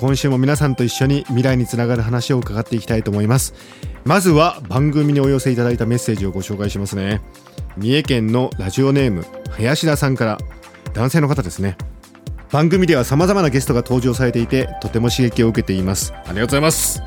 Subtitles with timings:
[0.00, 3.52] 今週も皆さんと一緒に未来につながる話を伺っていきたいと思います。
[4.06, 7.20] まずは番組にお寄せいただいたメッセージをご紹介しますね。
[7.76, 10.38] 三重県のラジオネーム林田さんから。
[10.94, 11.76] 男性の方ですね。
[12.50, 16.14] 番組では様々なゲストが登場されていてとても刺激を受けています。
[16.14, 17.02] ありがとうございます。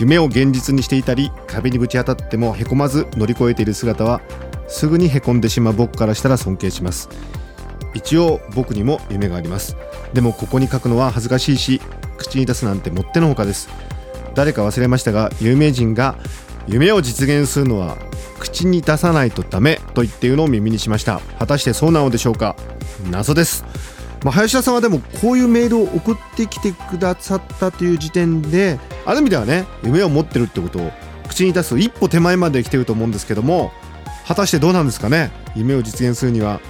[0.00, 4.20] 夢を現実にしていたり壁にぶち当たってもへこまず乗り越えている姿は
[4.66, 7.08] すぐにへこんでしまう僕からしたら尊敬します
[7.94, 9.76] 一応僕にも夢があります。
[10.12, 11.80] でもここに書くのは恥ずかしいし
[12.16, 13.68] 口に出すなんてもってのほかです。
[14.34, 16.16] 誰か忘れましたが有名人が
[16.66, 17.98] 夢を実現するのは
[18.38, 21.20] 口に出さないとダメと言っているのを耳にしました。
[21.38, 22.56] 果たしてそうなのでしょうか？
[23.10, 23.64] 謎です。
[24.24, 30.92] まあ、林田さんはでもこういうメールを送ってきてくださったという時点である意味ではね夢を持ってるってことを
[31.28, 33.72] 口に出す一歩手前まで来てると思うんですけども
[34.24, 35.32] 果たしてどうなんですかね？
[35.56, 36.60] 夢を実現するには。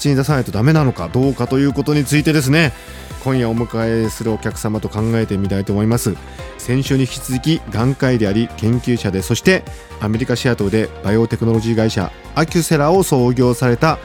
[0.00, 2.72] 口に出さないとダメなのかどうかということについてですね。
[3.22, 6.16] 今夜お迎えするお客様と考えてみたいと思います。
[6.56, 9.62] 先週に引き続き眼科医であり研究者でそして
[10.00, 13.98] アメリカシアトルでバイオテクノロジー会社アキュセラを創業された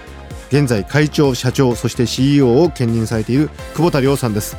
[0.49, 4.57] 現在会長社長そして CEO を兼任されている久保田亮さんです。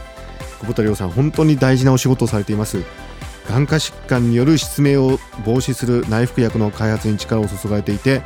[0.61, 2.79] 久保田亮さん本当に大事なお仕事をされています。
[3.51, 8.23] 眼科疾患による失明を防止する内服薬の開発に力を注がれていて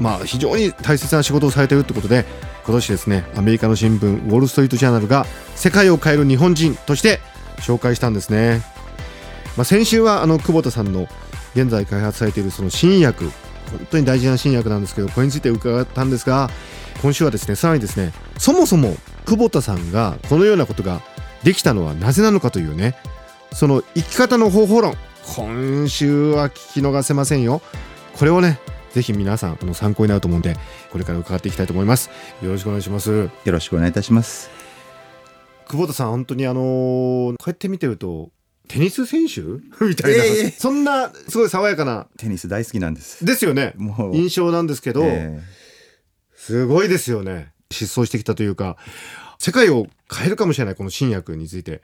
[0.00, 2.24] まあ非常に大切な仕事をされているということで
[2.64, 7.20] 今年ですねアメリカの新聞ウォール・ストリート・ジャーナルが世界を変える日本人として
[7.58, 8.62] 紹介したんですね、
[9.56, 11.06] まあ、先週はあの久保田さんの
[11.54, 13.30] 現在開発されているその新薬
[13.70, 16.50] 本当に大事な新薬なんですけどこれについて伺ったんですが
[17.02, 18.96] 今週はですねさらにですねそもそも
[19.26, 21.00] 久保田さんがこのようなことが
[21.44, 22.96] できたのはなぜなのかというね
[23.52, 24.94] その生き方の方法論
[25.36, 27.62] 今週は聞き逃せませんよ。
[28.18, 28.58] これをね
[28.92, 30.56] ぜひ皆さんあの参考になると思うんで
[30.90, 32.10] これから伺っていきたいと思います。
[32.42, 33.10] よろしくお願いします。
[33.10, 34.50] よろしくお願いいたします。
[35.68, 38.30] 久保田さん本当にあのこうやって見てると
[38.66, 39.40] テニス選手？
[39.84, 42.06] みたいな、えーそんなすごい爽やかな。
[42.18, 43.24] テニス大好きなんです。
[43.24, 43.74] ですよね。
[43.76, 44.16] もう。
[44.16, 45.40] 印象なんですけど、え。
[46.34, 47.52] すごいですよね。
[47.72, 48.76] 失踪してきたというか
[49.38, 51.82] 世界を変えるかもしれないこの新薬について、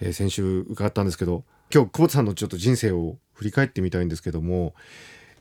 [0.00, 4.74] えー先週伺ったんですけど今日久保田さんのちょっと人生を振り返ってみたいんですけども、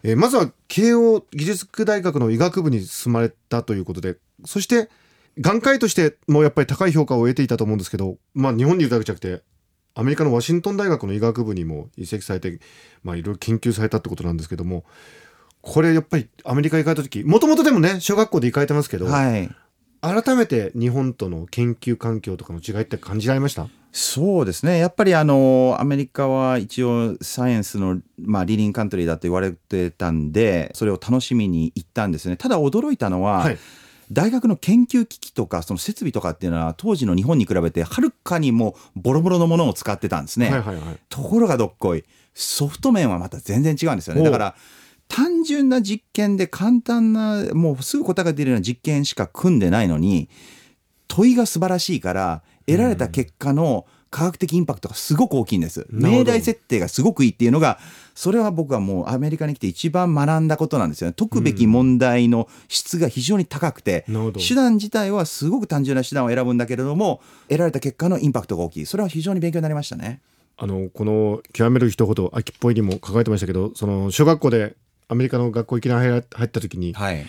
[0.04, 4.90] えーまずは慶応義塾大学の医学部に進まれたということでそして
[5.40, 9.44] 眼科医としてもやっぱり高い評価を得ていたと思うんですけど、まあ、日本にいるだけじゃなくて
[9.94, 12.60] アメリカのワシントン大学の医学部にも移籍されて、
[13.04, 14.84] まあ、いろいろ研究されたってことなんですけども
[15.62, 19.50] これやっぱりアメリカ行かれた時もともとでもね小学校で行かれてますけど、はい。
[20.02, 23.68] 改めて日本との研究環境とかの違いって感じられました？
[23.92, 24.78] そうですね。
[24.78, 32.36] やっぱりあのアメリカは一応サイエンスの、まあ、リーディングカントリーだと言われてたんでそれを楽しみに行ったんですね。
[32.36, 33.58] ただ驚いたのは、はい。
[34.12, 41.00] 大学の研究機器とかその設備とかっていうのは当時の日本に比べてはるかにもボロボロのものを使ってたんですね、はいはいはい。
[41.10, 42.04] ところがどっこい
[42.36, 44.22] ソフト面はまた全然違うんですよね。
[44.22, 44.56] だから
[45.08, 50.30] 単純な実験で簡単なもうすぐ答えが出るような実験しか組んでないのに
[51.08, 53.86] 問いが素晴らしいから得られた結果の
[54.16, 55.86] 科学的インパクトがすごく大きいんです。
[55.90, 57.80] 命題設定がすごくいいっていうのが
[58.14, 61.16] それは僕はもうアメリカに来て一番学んだことなんですよね。
[61.18, 70.22] 解くべき問題の質が非常に高くて、なるほど手段自体はすごく単純な手段を選ぶんだけれども得られた結果のインパクトが大きいそれは非常に勉強になりましたね。
[70.56, 74.78] あのこの「極める一言秋っぽい」にも書かれてましたけどその小学校で
[75.08, 77.26] アメリカの学校いきなり入った時に、はい、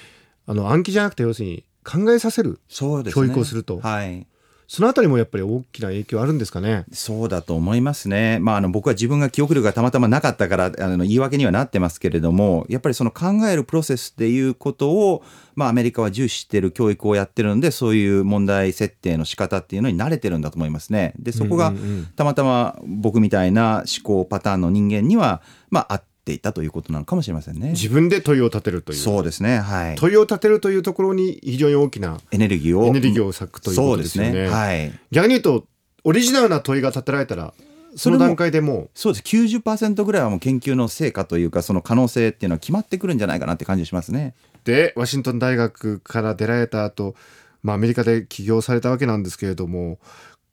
[0.47, 2.59] あの暗記じゃなくて要するに考えさせる。
[2.69, 4.27] 教育をするとはい。
[4.69, 6.87] そのあたりもやっぱり大きな影響あるんですかね？
[6.91, 8.41] そうだと思いますね。
[8.41, 15.23] まあ、あの僕は自分が記憶力がたまたまなかったからあの言い訳にはなってますけれどもやっぱりその考えるプロセスっていうことを、
[15.55, 21.15] まあ、アメリカは重視している教育をやってるのでそういう問題設定の仕方っていうのに慣れてるんだと思いますね。
[21.17, 21.73] でそこが
[22.17, 27.71] たまたま僕みたいな思考パターンの人間には、まあ、合っていたということなのかもしれませんね。
[27.71, 29.59] 自分で問いを立てるというそうですね。
[29.59, 29.95] はい。
[29.97, 34.55] 問いを立てるというところに非常に大きなエネルギーをエネルギーを割くということですよねそうですね。
[34.55, 34.93] はい。
[35.11, 35.67] 逆に言うと
[36.05, 37.53] オリジナルな問いが立てられたら
[37.97, 44.35] その段階でもそうです90%ぐらいはもう研究の成果というかその可能性っていうのは決まってくるんじゃないかなって感じしますね。
[44.63, 47.15] うでワシントン大学から出られた後、
[47.63, 49.99] まあアメリカで起業されたわけなんですけれども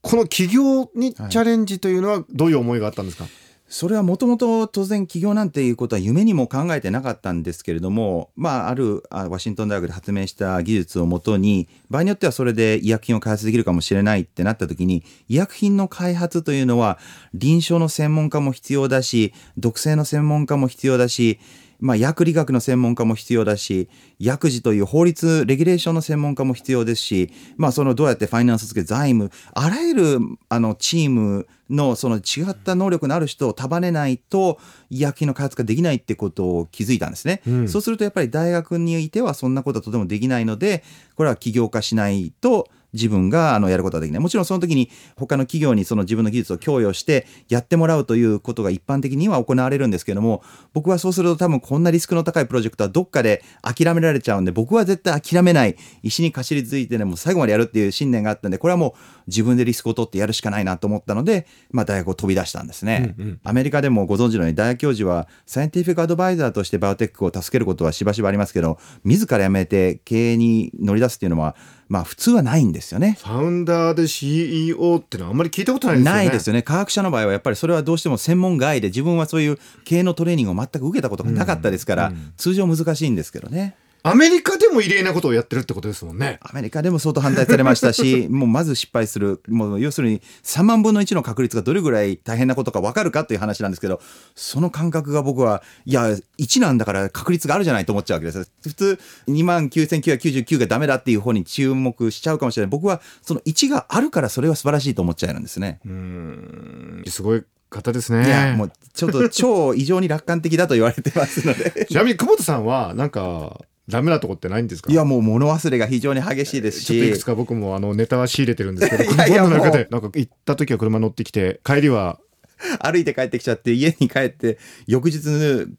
[0.02, 3.26] この起業にチャレンジというのはどういう思いがあったんですか、
[3.74, 17.00] それはもともと当然起業なんていうことは夢にも考えてなかったんですけれども、まあ、あるワシントン大学で発明した技術をもとに場合によってはそれで医薬品を開発できるかもしれないってなった時に医薬品の開発というのは
[17.34, 21.40] 臨床の専門家も必要だし毒性の専門家も必要だし
[21.83, 34.59] まあ、薬理学の専門家も必要だし、薬事という法律、レギュレーションの専門家も必要ですし、まあ、そのどうやってファイナンス付け、財務、あらゆるあのチームのその違った能力のある人を束ねないと、
[34.89, 37.41] 医薬品の開発ができないってことを気づいたんですね。
[37.45, 40.85] うんそうするとやっぱり大学にいてはそんなことはとてもできないので、
[41.15, 44.19] これは起業化しないと、自分があのやることはできない。
[44.19, 50.44] もちろんその時に他の企業にその自分の技術を供与してやってもらうということが一般的には行われるんですけども、
[50.74, 55.75] 僕はそうすると多分こんなリスクの高いプロジェクトはどっかで諦められちゃうんで、僕は絶対諦めない。
[56.04, 58.94] 石にかしりついてね、もう最後までやるっていう信念があったんで、これはもう
[59.28, 63.16] 自分でリスクを取ってやるしかないなと思ったので、まあ大学を飛び出したんですね。
[63.18, 71.56] うんうんアメリカでもご存知のように大学教授はサイエンティフィックアドバイザーとしてバイオテックを助けることはしばしばありますけど、自ら辞めて経営に乗り出すっていうのは、
[71.94, 73.19] まあ普通はないんですよね。
[73.22, 76.63] ファウンダーで CEO ってのはあんまり聞いたことないですよねないですよね。
[76.63, 83.75] 科学者の場合はやっぱりそれはどうしても専門外で自分はそういう経営のトレーニングを全く受けたことがなかったですから、通常難しいんですけどね。
[84.06, 94.02] アメリカでも異例なことをやってるってことですもんねアメリカでも相当反対されましたし、 もうまず失敗する、もう要するに3万分の1の確率がどれぐらい大変なことか分かるかっていう話なんですけど、
[94.36, 98.52] その感覚が僕は、いや、1なんだから確率があるじゃないと思っちゃうわけです。
[98.62, 102.70] 普通、2万9999がダメだっていう方に注目しちゃうかもしれない。
[102.70, 105.80] 僕はその1があるからそれは素晴らしいと思っちゃうんですね。
[105.86, 111.86] うんすごい方ですねいや、もうちょっと超異常に楽観的だと言われてますので。
[111.90, 114.91] ちなみに久保田さんはなんかダメなとこってないんですか？
[114.91, 116.85] いや、もう物忘れが非常に激しいですし。
[116.85, 117.24] ちょっといくつ。
[117.25, 122.19] か僕もあのネタは仕入れてるんですけど、 いやいやこの中もでなんか行った時は車乗ってきて、帰りは
[122.80, 124.57] 歩いて帰ってきちゃって家に帰って
[124.88, 125.19] 翌日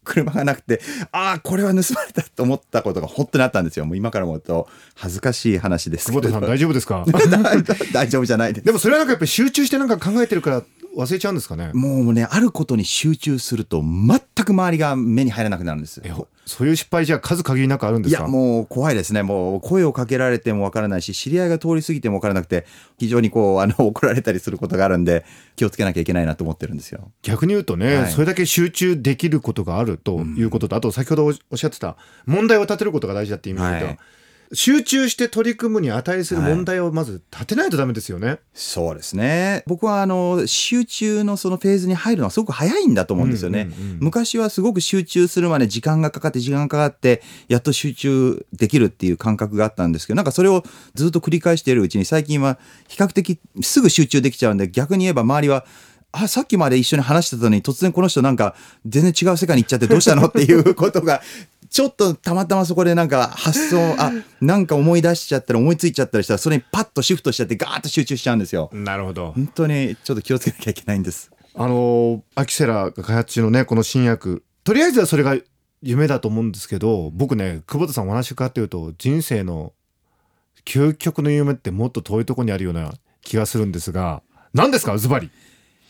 [0.03, 0.81] 車がなくて
[1.11, 3.85] ああこれは盗まれたと思ったことが本当にあったんですよ。
[3.85, 7.03] もう今から思うと恥ずかしい話です久保田さん大丈夫ですか？
[7.91, 8.65] 大丈夫じゃないです。
[8.65, 10.63] でもそれはなんかやっぱり集中してなんか考えてるから
[10.95, 11.71] 忘れちゃうんですかね？
[11.73, 16.01] もうねあることに集中すると全く周りが目に入らなくなるんです
[16.45, 18.23] そういう失敗じゃ数限りなくあるんでいすか？
[18.23, 19.23] やもう怖いですね。
[19.23, 22.65] もう声をかけられてもわからないし知り合いが通り過ぎてもわからなくて
[22.97, 25.25] 非常にこうあの怒られたりすることがあるんで
[25.55, 27.11] 気をつけなきゃいけないなと思ってるんですよ。
[27.23, 28.11] 逆に言うとね、はい。
[28.11, 33.99] それだけ集中できることがあるということと、あと先ほどおっしゃってた問題を立てることが大事だっていう意味で言うと、はい
[34.53, 38.39] 集中して取り組むに値する問題をまず立てないとダメですよね。
[38.53, 39.63] そうですね。
[39.65, 43.69] 僕はあの集中のそのフェーズに入るのはすごく早いんだと思うんですよね。
[43.99, 50.63] 昔はすごく集中するまで時間がかかって時間がかかってやっと集中できるっていう感覚があったんですけどなんかそれを
[50.93, 55.65] ずっと繰り返しているうちに最近は比較的すぐ集中できちゃうんで逆に言えば周りは
[56.17, 58.55] あ、さっきまで一緒に話してたのに突然この人なんか
[58.85, 60.27] 全然違う世界に行っちゃってどうしたの？
[60.27, 61.21] っていうことが
[61.69, 68.69] ちょっとたまたまそこでなんか発想、 あ、なんか思い出しちゃったり思いついちゃったりしたらそれにパッとシフトしちゃってガーッと集中しちゃうんですよ。
[68.73, 69.31] なるほど。
[69.33, 71.31] 本当にちょっと気をつけなきゃいけないんです。
[71.55, 75.37] あのアキセラが開発中のねこの新薬とりあえずはそれが
[75.81, 79.73] 夢だと思うんですけど僕ね久保田さんお話伺ってると人生の
[80.65, 82.91] 究極の夢ってもっと遠いところにあるような
[83.21, 84.21] 気がするんですが
[84.53, 85.29] 何ですかズバリ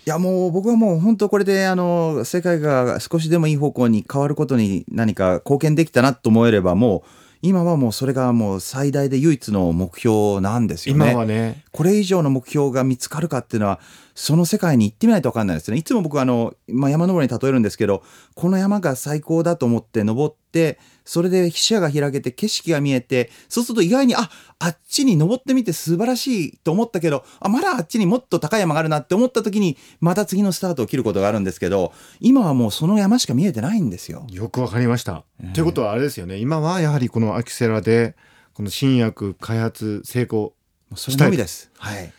[0.07, 7.09] いやもう僕はもう本当これであの世界が少しでもいい方向に変わることに何か貢献できたなと思えればもう
[7.41, 11.11] 今はもうそれがもう最大で唯一の目標なんですよね。
[11.11, 13.79] 今はねこれ以上の目標が見つかるかっていうのは
[14.13, 15.77] その世界に行ってみないと分かんないですね。
[15.77, 18.03] いつも僕はあの、まあ、山登りに例えるんですけど
[18.35, 20.44] この山が最高だと思って登って
[21.05, 34.25] それで視野が開けて景色が見えてそうすると意外にああっちに登ってみて素晴らしいと思ったけどあまだあっちにもっと高い山があるなって思った時にまた次のスタートを切ることがあるんですけど今はもうその山しか見えてないんですよ。
[34.31, 35.23] よくわかりました。
[35.53, 38.15] ということはあれですよね今はやはりこのアキセラで
[38.53, 40.53] この新薬開発成功
[40.95, 41.71] それのみです。
[41.77, 42.11] はい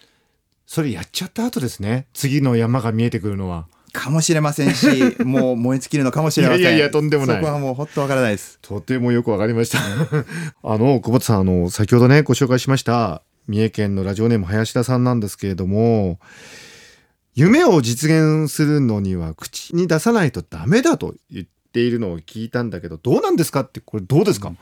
[0.66, 3.68] それやっちゃった後ですね次の山が見えてくるのは。
[3.96, 4.86] かもしれませんし
[5.24, 6.60] もう燃え尽きるのかもしれません。
[6.60, 8.58] いやいやいやとんでもないそこはもう本当わからないです。
[8.60, 9.78] とてもよくわかりました。
[10.62, 16.20] あの、久保田さん、あの、先ほどね、ご紹介しました、三重県のラジオネーム林田さんなんですけれども、
[17.34, 24.52] 夢を実現するのには口に出さないとダメだと言っているのを聞いたんだけど、どうなんですかって、これどうですか、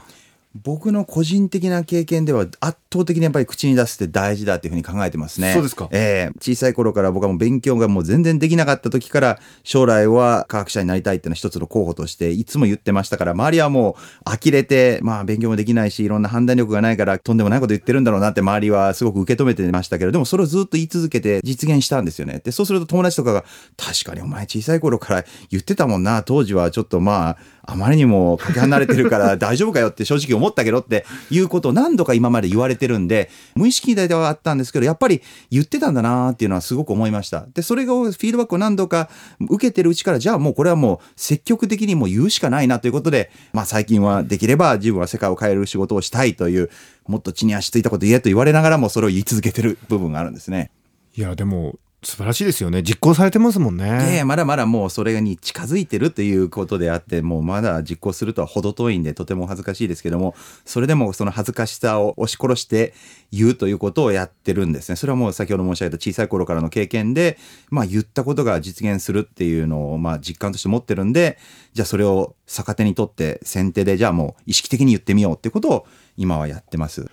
[0.54, 5.52] 僕の個人的な経験では圧倒的にやっぱり口に出すって大事だっていうふうに考えてますね。
[5.52, 22.40] そうですかええ小さい頃から僕はもう勉強がもう全然できなかった時から将来は科学者になりたいっていうのは一つの候補としていつも言ってましたから周りはもう呆れてまあ勉強もできないしいろんな判断力がないからとんでもないこと言ってるんだろうなって周りはすごく受け止めてましたけどでもそれをずっと言い続けて実現したんですよね。
[22.44, 23.44] でそうすると友達とかが
[23.76, 37.46] 確かにお前小さい頃から言ってたもんな当時はちょっとまああまりにもかけ離れてるから 大丈夫かよって正直思ったけどっていうことを何度か今まで言われてるんで、無意識ではあったんですけど、やっぱり言ってたんだなっていうのはすごく思いました。
[37.54, 39.08] で、それがフィードバックを何度か
[39.40, 46.70] 受けてるうちから、じゃあもうこれはもう積極的にもう言うしかないなということで、まあ最近はできれば自分は世界を変える仕事をしたいという、
[47.06, 50.70] もっと地に足ついたこと言えと言われながらもそれを言い続けてる部分があるんですね。
[51.16, 52.82] いやでも素晴らしいですよね。
[52.82, 53.84] 実行されてますもんね。
[53.84, 60.34] いやいやまだまだもうそれに近づいてるということであってもうまだ実行するとは程遠いんでとても恥ずかしいですけども
[60.64, 62.94] それでもその恥ずかしさを押し殺して
[63.32, 64.96] 言うということをやってるんですね。
[64.96, 67.38] それはもう先ほど申し上げた小さい頃からの経験で
[67.70, 71.38] まあ言ったことが実現するっていうのをまあ実感として持ってるんで
[71.72, 77.10] じゃあそれを逆手にとって先手でじゃあもう意識的に言ってみようっていうことを今はやってます。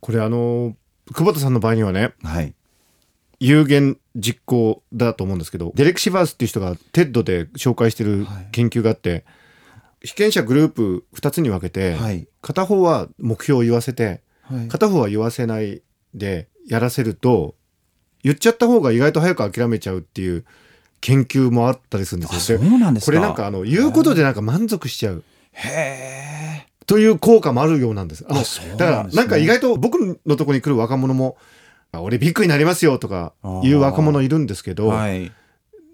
[0.00, 0.74] これあの
[1.12, 2.54] 久保田さんの場合にはねはい。
[3.42, 9.24] 有言実行だと思うんですけどデレク・シバースっていう人が TED で紹介してる研究があって、
[10.02, 12.26] 被験者グループ2つに分けて、はい。
[12.42, 14.68] 片方は目標を言わせてはい。
[14.68, 15.82] 片方は言わせない
[16.14, 17.54] でやらせると
[18.22, 20.44] 言っちゃった方が意外と早く諦めちゃうっていう
[21.00, 22.58] 研究もあったりするんであすよ。
[22.58, 23.12] そうなんですか。
[23.12, 25.24] これなんかあの言うことでなんか満足しちゃう。
[25.52, 26.66] へえ。
[26.86, 28.26] という効果もあるようなんです。
[28.28, 28.72] あそうね。
[28.76, 31.59] だからなんか意外と僕のとこに来る若者もあ
[31.92, 33.32] 俺ビッグになりますよとか
[33.64, 35.32] いう若者いるんですけど、はい。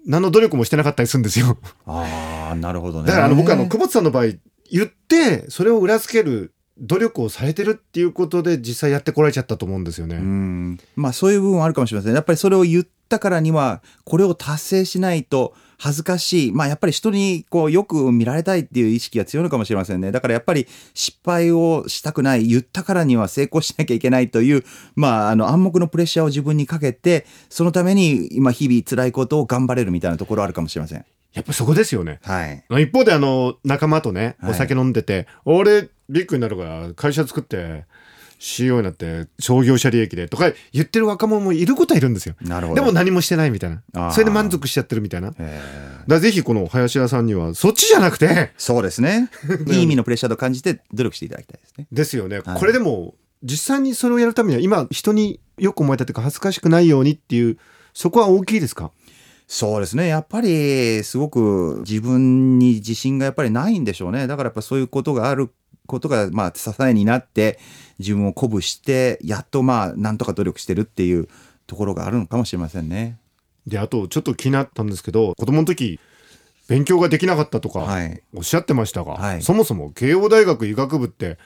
[0.05, 1.57] 何の努力もしてなかったりするんですよ。
[1.85, 3.07] ああなるほどね。
[3.07, 4.33] だからあの僕あの久保田さんの場合
[4.71, 10.17] 言ってそれを裏付ける努力をされてるっていうことで実際やってこられちゃったと思うんですよね。
[10.17, 10.77] うん。
[10.95, 12.13] まあそういう部分はあるかもしれません。
[12.13, 16.51] やっぱりそれを言ったからにはこれを達成しないと恥ずかしい。
[16.51, 20.11] まあやっぱり人にこうよく見られたいっていう意識が強いのかもしれませんね。
[20.11, 22.45] だからやっぱり失敗をしたくない。
[22.47, 24.63] 言ったからには成功しなきゃいけないという。
[24.95, 31.05] まああの暗黙のプレッシャーを自分にかけてそのために今日々辛いことを頑張れるみたいなところあるかもしれません。
[31.33, 32.19] やっぱそこですよね。
[32.23, 32.63] はい。
[32.81, 34.51] 一方であの仲間とねはい。
[34.51, 37.85] お酒飲んでて、俺ビッグになるから会社作って
[38.39, 42.35] CEO になって創業者利益でとか言ってる若者もいることはいるんですよ。
[42.41, 44.11] なるほどでも何もしてないみたいな。
[44.11, 45.33] それで満足しちゃってるみたいな。
[46.07, 49.29] だぜひこの林田さんにはそっちじゃなくてそうですね
[49.67, 52.39] いい意味のプレッシャーと感じて努力していただきたいですねですよね。
[52.39, 57.57] はいこれでも実際にそれをやるためには今人によく思えたというか恥ずかしくないようにっていう
[57.93, 58.91] そこは大きいですか？
[59.49, 60.07] そうですね。
[60.07, 64.27] やっぱり、すごく自分に自信がやっぱりないんでしょうね。
[64.27, 65.49] だからやっぱそういうことがある
[65.87, 67.59] ことが、まあ、支えになって、
[67.97, 71.27] 自分を鼓舞して、やっとまあ、なんとか努力してるっていう
[71.65, 73.17] ところがあるのかもしれませんね。
[73.67, 75.99] であとちょっと気になったんですけど子供の時
[76.69, 78.23] 勉強ができなかったとかはい。
[78.33, 81.37] おっしゃってましたが、はいそもそも慶応大学医学部って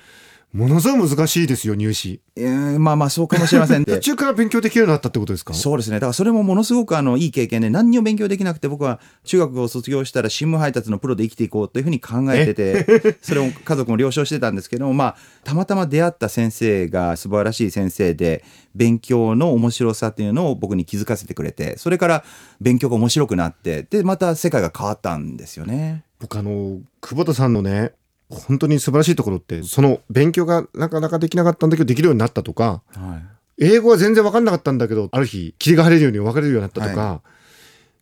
[0.54, 5.54] ものすごい難しいですよ入試えーまあまあ、そうかもしれません 途中から勉強できるようになったってことですか？
[5.54, 5.96] そうですね。
[5.98, 18.44] だからそれもものすごくあのいい経験で何にも勉強できなくて僕は中学を卒業したら新聞配達のプロで生きていこうというふうに考えてて それを家族も了承してたんですけどもまあたまたま出会った先生が素晴らしい先生で
[18.76, 22.24] 勉強の面白さっていうのを僕に気づかせてくれてそれから
[22.60, 26.04] 勉強が面白くなってでまた世界が変わったんですよね。
[26.20, 27.94] 僕あの久保田さんのね
[28.32, 33.22] 本当に素晴らしいところってその勉強がなかなかできなかったんだけどできるようになったとかは
[33.60, 33.66] い。
[33.66, 37.22] 英語は全然分かんなかったんだけどある日霧が晴れるように分かれるようになったとか、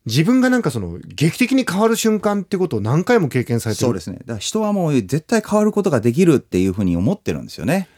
[0.06, 3.86] 自分がなんかその劇的に変わる瞬間ってことを何回も経験されてる。
[3.86, 4.18] そうですね。
[4.20, 7.88] だから人はもう絶対変わることができるっていうふうに思ってるんですよね。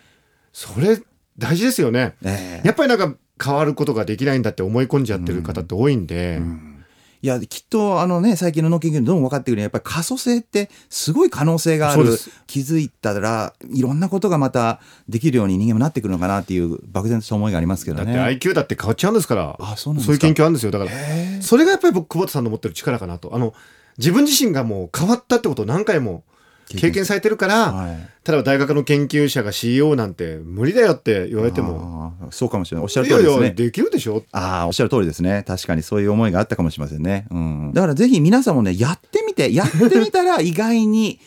[0.53, 1.01] それ
[1.39, 2.15] 大事ですよね。
[2.25, 2.67] ええ。
[2.67, 6.41] やっぱりなんか変わることができないんだって思い込んじゃってる方って多いんで、
[7.23, 12.19] いや、きっとあのね、最近の脳研究でどんどん分かってくるように、やっぱり可塑性ってすごい可能性がある。
[12.49, 18.19] 気づいたら、いろんなことがまたできるように人間もなってくるのかなっていう漠然とした思いがありますけどだってね。
[18.19, 19.57] IQ だって変わっちゃうんですから。
[19.61, 20.13] あそうなんですか。
[20.15, 20.73] いう研究あるんですよ。
[20.73, 20.91] だから
[21.41, 23.35] それがやっぱり僕久保田さんの持ってる力かなと。
[23.35, 23.55] あの
[23.99, 26.25] 自分自身がもう変わったってことを何回も
[26.77, 32.85] 経験されてるから、はい例えば大学の研究者が CEO なんて無理だよって言われてもそうかもしれない。
[32.85, 33.51] おっしゃる通りですね。
[33.51, 35.43] できるでしょああ、おっしゃる通りですね。
[35.45, 37.27] 確かにそういう思いがあったかもしれませんね。
[37.33, 37.73] うん。
[37.75, 41.19] だからぜひ皆さんもね、やってみて、やってみたら意外に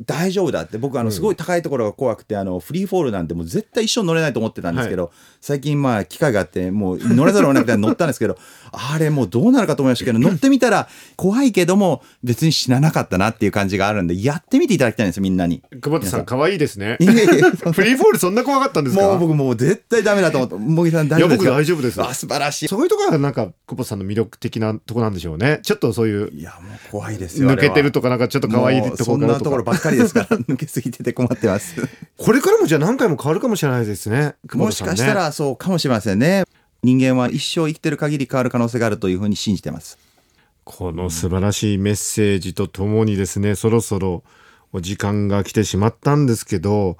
[0.00, 0.76] 大丈夫だって。
[0.78, 8.36] 僕あのすごい高いところが怖くてあのフリーフォールなんてもう絶対一生乗れないと思ってたんですけど、最近まあ機会があってもう乗らざるを得なくて乗ったんですけど
[8.72, 15.62] あれもうどうなるかと思いましたけど乗ってみたら怖いけども別に死ななかったなっていう感じがあるんでやってみていただきたいんですみんなに。
[15.80, 16.96] 久保田さん可愛いですね。
[17.00, 19.02] フリーフォールそんな怖かったんですか？
[19.02, 22.02] もう僕もう絶対ダメだと思って茂木さん大丈夫ですかいや僕大丈夫です。
[22.02, 22.68] あ素晴らしい。
[22.68, 25.60] そういうところがなんか久保田さんの魅力的なとこなんでしょうね。
[25.62, 27.50] ちょっとそういういやもう怖いですよ。
[27.50, 31.74] 抜けてるとかかなんかちょっと可愛いところとかなところばっかりですから 抜けすぎてて困ってます。
[32.16, 36.44] これからもじゃあ何回も変わるかもしれないですね久保もしかしたらそうかもしれませんね。
[36.82, 39.96] 人間は一生生きてる限り変わる可能性があるというふうに信じてます。
[40.64, 44.22] この素晴らしいメッセージとともにですね、そろそろ
[44.72, 46.96] お時間が来てしまったんですけど、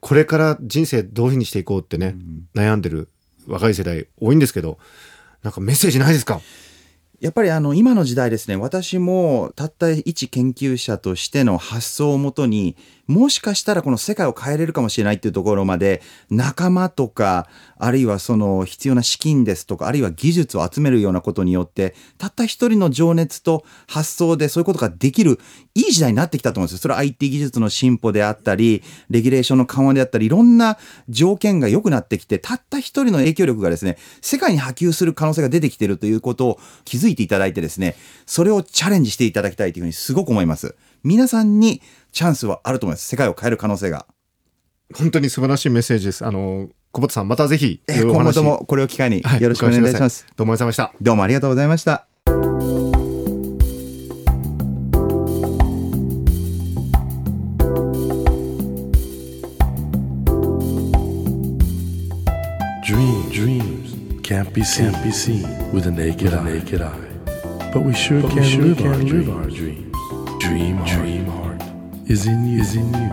[0.00, 2.16] これから人生どういうふうにしていこうってね、
[2.54, 3.08] 悩んでる
[3.46, 4.78] 若い世代多いんですけど、
[5.42, 6.40] なんかメッセージないですか？
[7.20, 12.76] やっぱりあの今の時代ですね私もたった一研究者としての発想をもとに
[13.08, 17.48] もしかしたらこの世界を変えれるかもしれないっていうところまで仲間とか
[17.78, 25.40] あるいはその必要な資金ですとかあるいは技術を集めるようなことによってたった一人の情熱と発想でそういうことができる
[25.74, 26.78] いい時代になってきたと思うんですよ。
[26.80, 30.76] それは IT 技術の進歩であったりレギュレーションの緩和であったりいろんな
[31.08, 37.96] 条件が良くなってきてたった一人の影響力がですね世界に波及する可能性が出てきているということを気づいていただいてですね
[38.26, 40.74] それをチャレンジしていただきたいというふうにすごく思います。
[41.04, 41.80] 皆さんに
[42.18, 43.06] チャンスはあると思います。
[43.06, 44.04] 世界を変える可能性が。
[44.92, 46.26] 本当に素晴らしいメッセージです。
[46.26, 50.26] あの、久保田さん、またぜひ、え今後ともこれを機会にはいよろしくお願いします。
[50.36, 50.92] どうもありがとうございました。
[51.00, 52.08] どうもありがとうございました。
[62.82, 66.42] Dream, dreams can't be seen, can't be seen with a naked, eye.
[66.42, 66.98] naked eye.
[67.72, 69.28] But we sure But can, we sure live, can our live dreams.
[69.28, 69.84] our dreams.
[70.40, 71.07] Dream, dream
[72.08, 73.10] is in you, is in you,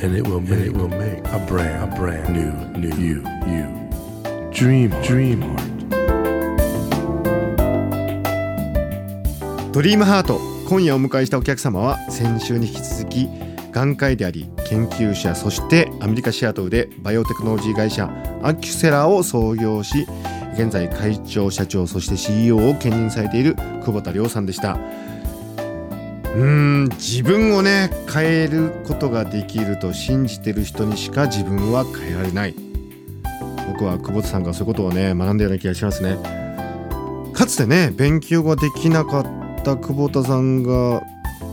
[0.00, 3.66] and it will, make, it will make a brand, a brand new, new you, you.
[4.52, 5.72] Dream, heart, dream heart.
[9.72, 13.28] ドリームハート今夜お迎えしたお客様は先週に引き続き
[13.72, 18.10] 眼科医であり研究者そしてアメリカシアトルでバイオテクノロジー会社
[18.42, 20.06] アキュセラを創業し
[20.54, 24.78] 現在会長社長そして CEO を兼任されている久保田亮さんでした
[26.36, 32.54] うん自分をね変えることができると信じてる人にしか自分は変えられない。
[33.72, 36.18] 僕は久保田さんがそういうことをね学んだような気がしますね。
[37.32, 39.24] かつてね勉強ができなかっ
[39.64, 41.02] た久保田さんが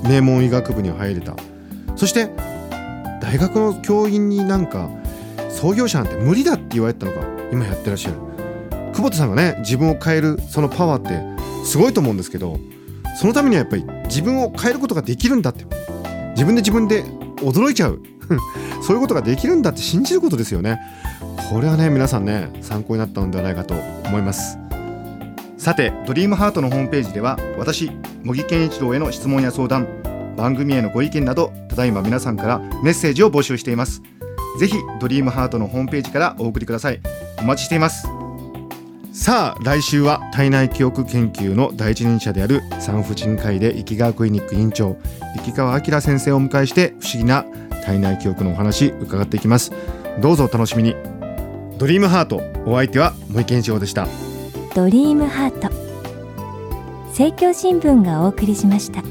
[0.04, 1.38] 名門医学部に入れた。
[1.96, 2.30] そして
[3.22, 4.90] 大学の教員になんか
[5.50, 7.22] 創業者なんて無理だって言われたのが
[7.54, 8.18] 今やってらっしゃる。
[8.94, 12.60] 久保田さんがね自分を変えるそのパワーってすごいと思うんですけど
[13.16, 15.66] そのためにはやっぱり自分を変えることができるんだって。
[16.34, 17.04] 自分で自分で
[17.38, 18.02] 驚いちゃう。
[18.82, 20.80] そういうことができるんだって信じることですよね。
[21.50, 24.58] これはね皆さんね参考になったのではないかと思います。
[25.58, 27.92] さてドリームハートのホームページでは私
[28.24, 29.88] 茂木健一郎への質問や相談
[30.36, 34.02] 番組へのご意見などただいま皆さんからメッセージを募集しています。
[34.60, 37.00] ぜひドリームハートのホームページからお送りください。
[37.40, 38.23] お待ちしています。
[39.14, 44.98] さあ来週は体内記憶研究の第一人者である産婦人科医で生き川クリニック院長
[45.46, 47.46] 生川明先生をお迎えして不思議な
[47.86, 49.72] 体内記憶のお話伺っていきます。
[50.20, 50.96] どうぞお楽しみに。
[51.78, 54.08] ドリームハートお相手は森健一郎でした。
[54.74, 55.70] ドリームハート。
[57.10, 59.04] 政教新聞がお送りしました。